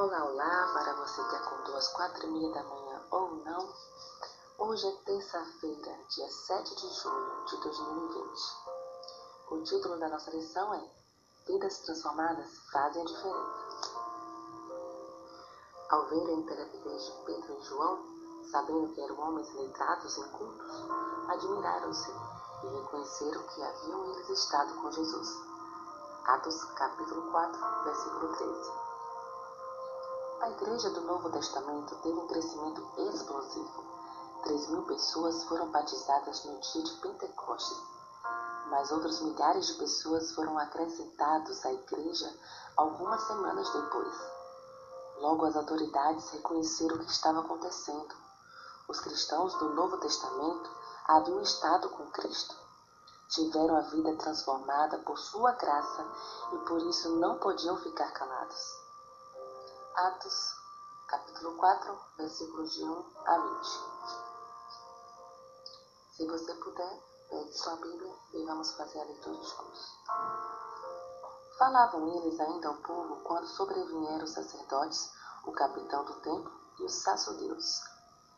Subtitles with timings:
[0.00, 3.74] Olá, olá, para você que acordou às quatro e meia da manhã ou não.
[4.56, 8.40] Hoje é terça-feira, dia 7 de julho de 2020.
[9.50, 10.88] O título da nossa lição é
[11.48, 13.90] Vidas transformadas fazem a diferença.
[15.90, 17.98] Ao ver a intrepidez de Pedro e João,
[18.52, 20.76] sabendo que eram homens letrados e incultos,
[21.26, 22.12] admiraram-se
[22.62, 25.28] e reconheceram que haviam eles estado com Jesus.
[26.24, 28.87] Atos capítulo 4, versículo 13.
[30.40, 33.84] A igreja do Novo Testamento teve um crescimento explosivo.
[34.44, 37.76] Três mil pessoas foram batizadas no dia de Pentecostes,
[38.70, 42.32] mas outros milhares de pessoas foram acrescentados à igreja
[42.76, 44.14] algumas semanas depois.
[45.18, 48.14] Logo as autoridades reconheceram o que estava acontecendo.
[48.86, 50.70] Os cristãos do Novo Testamento
[51.04, 52.54] haviam estado com Cristo.
[53.28, 56.06] Tiveram a vida transformada por sua graça
[56.52, 58.87] e por isso não podiam ficar calados.
[59.98, 60.54] Atos,
[61.08, 63.66] capítulo 4, versículos de 1 a 20.
[66.12, 69.98] Se você puder, pegue sua Bíblia e vamos fazer a leitura dos cursos.
[71.58, 75.12] Falavam eles ainda ao povo quando sobrevieram os sacerdotes,
[75.44, 77.82] o capitão do templo e os sacerdotes,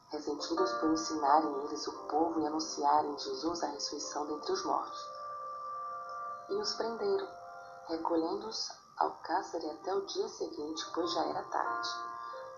[0.08, 4.98] ressentidos por ensinarem eles o povo e anunciarem Jesus a ressurreição dentre os mortos.
[6.48, 7.28] E os prenderam,
[7.86, 11.88] recolhendo-os ao cárcere até o dia seguinte, pois já era tarde.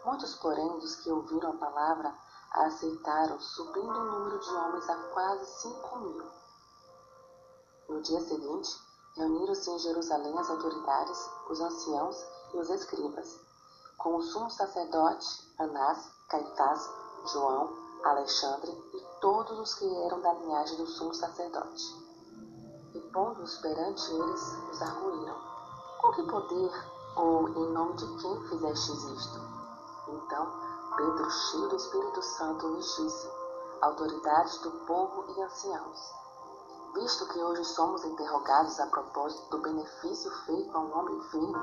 [0.05, 2.12] Muitos, porém, dos que ouviram a palavra
[2.51, 6.27] a aceitaram, subindo o número de homens a quase cinco mil.
[7.89, 8.77] No dia seguinte,
[9.17, 13.41] reuniram-se em Jerusalém as autoridades, os anciãos e os escribas,
[13.97, 16.91] com o sumo sacerdote Anás, Caifás,
[17.27, 17.73] João,
[18.05, 21.85] Alexandre e todos os que eram da linhagem do sumo sacerdote.
[22.95, 25.53] E pondo-os perante eles, os arguíram
[26.03, 26.72] com que poder
[27.14, 29.41] ou em nome de quem fizestes isto?
[30.08, 30.53] Então
[30.97, 33.30] Pedro, cheio do Espírito Santo, lhes disse:
[33.80, 36.13] Autoridades do povo e anciãos,
[36.95, 41.61] visto que hoje somos interrogados a propósito do benefício feito a um homem vivo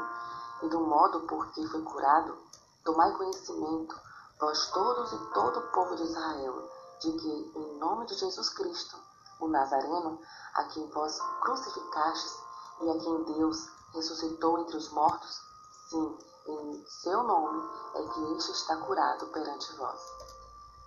[0.64, 2.38] e do modo por que foi curado,
[2.86, 3.96] tomai conhecimento,
[4.40, 6.70] vós todos e todo o povo de Israel,
[7.02, 8.98] de que, em nome de Jesus Cristo,
[9.42, 10.20] o Nazareno,
[10.56, 12.40] a quem vós crucificastes
[12.82, 15.42] e a quem Deus ressuscitou entre os mortos,
[15.90, 16.18] sim,
[16.48, 17.62] em seu nome
[17.96, 20.00] é que este está curado perante vós.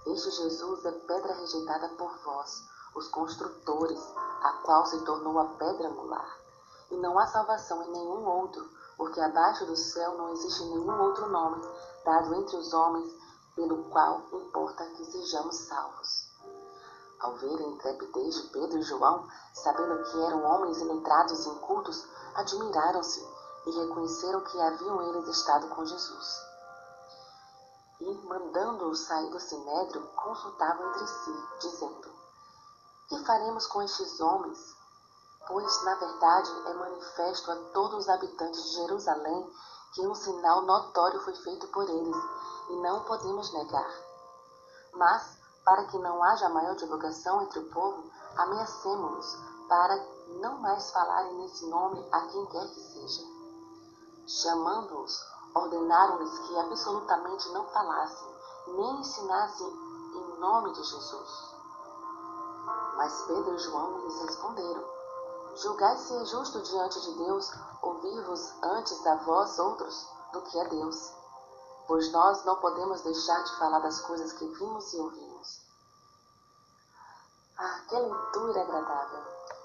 [0.07, 2.65] Este Jesus é pedra rejeitada por vós,
[2.95, 4.01] os construtores,
[4.43, 6.39] a qual se tornou a pedra angular.
[6.91, 11.29] E não há salvação em nenhum outro, porque abaixo do céu não existe nenhum outro
[11.29, 11.63] nome
[12.05, 13.13] dado entre os homens
[13.55, 16.22] pelo qual importa que sejamos salvos.
[17.23, 22.05] Ao ver a intrepidez de Pedro e João, sabendo que eram homens iletrados e incultos,
[22.35, 23.25] admiraram-se
[23.65, 26.53] e reconheceram que haviam eles estado com Jesus.
[28.01, 32.11] E, mandando-os sair do sinédrio, consultavam entre si, dizendo:
[33.09, 34.59] Que faremos com estes homens?
[35.47, 39.49] Pois, na verdade, é manifesto a todos os habitantes de Jerusalém
[39.95, 42.17] que um sinal notório foi feito por eles,
[42.71, 43.91] e não podemos negar.
[44.95, 48.05] Mas, para que não haja maior divulgação entre o povo,
[48.37, 49.97] ameacemos-los para
[50.41, 53.23] não mais falarem nesse nome a quem quer que seja.
[54.27, 55.19] Chamando-os,
[55.55, 58.29] ordenaram-lhes que absolutamente não falassem,
[58.69, 61.53] nem ensinassem em nome de Jesus.
[62.97, 64.85] Mas Pedro e João lhes responderam:
[65.57, 67.51] Julgai se é justo diante de Deus
[67.83, 71.13] ouvir-vos antes da vós outros do que a Deus.
[71.87, 75.32] Pois nós não podemos deixar de falar das coisas que vimos e ouvimos.
[77.65, 79.23] Ah, que leitura agradável!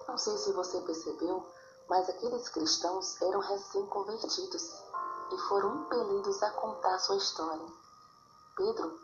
[0.08, 1.44] Não sei se você percebeu,
[1.90, 4.84] mas aqueles cristãos eram recém-convertidos
[5.32, 7.66] e foram impelidos a contar sua história.
[8.56, 9.00] Pedro,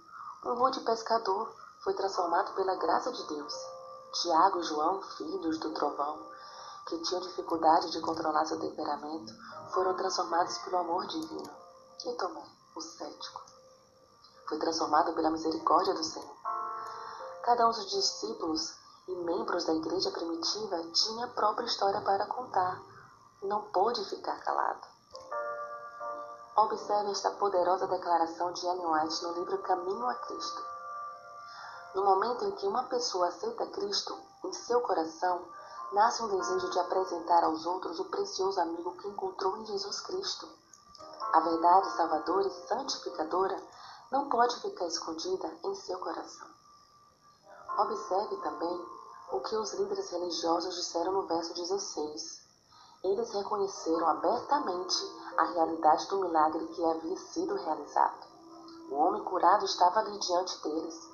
[0.46, 1.52] um rude pescador,
[1.84, 3.54] foi transformado pela graça de Deus.
[4.22, 6.30] Tiago e João, filhos do trovão,
[6.86, 9.34] que tinham dificuldade de controlar seu temperamento,
[9.74, 11.50] foram transformados pelo amor divino.
[12.06, 12.46] E Tomé,
[12.76, 13.42] o cético,
[14.48, 16.38] foi transformado pela misericórdia do Senhor.
[17.42, 22.82] Cada um dos discípulos e membros da igreja primitiva tinha a própria história para contar.
[23.42, 24.88] Não pôde ficar calado.
[26.56, 30.64] Observe esta poderosa declaração de Ellen White no livro Caminho a Cristo.
[31.96, 35.46] No momento em que uma pessoa aceita Cristo em seu coração,
[35.92, 40.48] nasce um desejo de apresentar aos outros o precioso amigo que encontrou em Jesus Cristo.
[41.34, 43.62] A verdade salvadora e santificadora
[44.12, 46.48] não pode ficar escondida em seu coração.
[47.78, 48.86] Observe também
[49.32, 52.42] o que os líderes religiosos disseram no verso 16.
[53.04, 54.96] Eles reconheceram abertamente
[55.38, 58.28] a realidade do milagre que havia sido realizado.
[58.92, 61.10] O homem curado estava ali diante deles.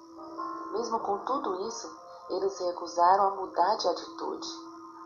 [0.73, 1.89] Mesmo com tudo isso,
[2.29, 4.47] eles recusaram a mudar de atitude.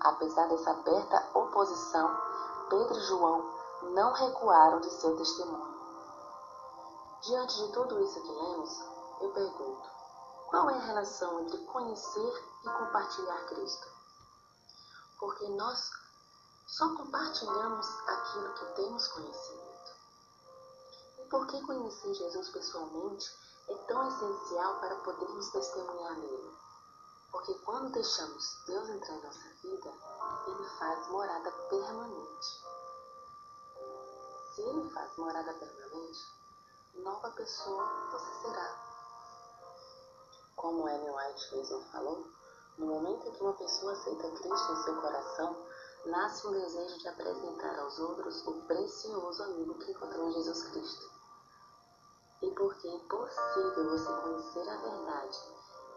[0.01, 2.09] Apesar dessa aberta oposição,
[2.67, 3.45] Pedro e João
[3.93, 5.73] não recuaram de seu testemunho.
[7.21, 8.79] Diante de tudo isso que lemos,
[9.21, 9.89] eu pergunto:
[10.53, 13.87] qual é a relação entre conhecer e compartilhar Cristo?
[15.17, 15.89] Porque nós
[16.67, 19.95] só compartilhamos aquilo que temos conhecimento.
[21.17, 23.35] E por que conhecer Jesus pessoalmente
[23.67, 26.55] é tão essencial para podermos testemunhar nele?
[27.31, 29.91] Porque quando deixamos Deus entrar em nossa vida,
[30.45, 32.63] Ele faz morada permanente.
[34.53, 36.31] Se Ele faz morada permanente,
[36.93, 38.92] nova pessoa você será.
[40.63, 42.25] Como Ellen White mesmo falou,
[42.77, 45.57] no momento em que uma pessoa aceita Cristo em seu coração,
[46.05, 51.11] nasce um desejo de apresentar aos outros o precioso amigo que encontrou em Jesus Cristo.
[52.43, 55.37] E porque é impossível você conhecer a verdade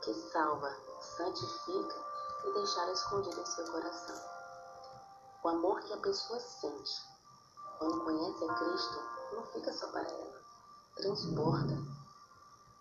[0.03, 0.77] que salva,
[1.17, 2.05] santifica
[2.47, 4.21] e deixar escondido em seu coração.
[5.45, 6.93] O amor que a pessoa sente
[7.79, 9.01] quando conhece a Cristo
[9.33, 10.43] não fica só para ela,
[10.97, 11.96] transborda.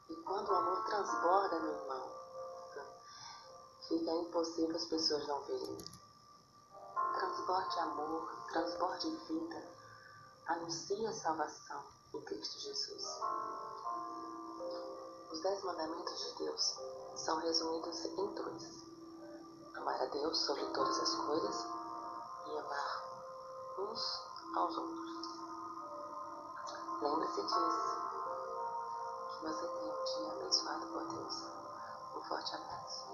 [0.08, 2.16] E quando o amor transborda, meu irmão,
[3.88, 5.78] fica impossível as pessoas não verem.
[7.16, 9.68] Transborde amor, transborde vida,
[10.48, 13.04] anuncie a salvação em Cristo Jesus.
[15.32, 16.80] Os dez mandamentos de Deus
[17.16, 18.86] são resumidos em dois:
[19.76, 21.66] amar a Deus sobre todas as coisas
[22.48, 23.06] e amar
[23.80, 24.22] uns
[24.56, 25.28] aos outros.
[27.02, 28.05] Lembre-se disso.
[29.46, 31.34] Você tenha um dia abençoado por Deus.
[32.16, 33.06] Um forte abraço.